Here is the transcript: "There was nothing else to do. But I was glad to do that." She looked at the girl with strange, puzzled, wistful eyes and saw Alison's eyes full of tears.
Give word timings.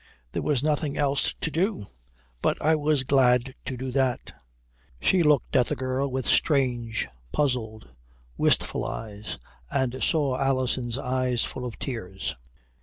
"There 0.31 0.41
was 0.41 0.63
nothing 0.63 0.97
else 0.97 1.35
to 1.41 1.51
do. 1.51 1.85
But 2.41 2.59
I 2.59 2.73
was 2.73 3.03
glad 3.03 3.53
to 3.65 3.77
do 3.77 3.91
that." 3.91 4.33
She 4.99 5.21
looked 5.21 5.55
at 5.55 5.67
the 5.67 5.75
girl 5.75 6.07
with 6.09 6.25
strange, 6.25 7.07
puzzled, 7.31 7.87
wistful 8.35 8.83
eyes 8.83 9.37
and 9.69 10.03
saw 10.03 10.39
Alison's 10.41 10.97
eyes 10.97 11.43
full 11.43 11.65
of 11.65 11.77
tears. 11.77 12.35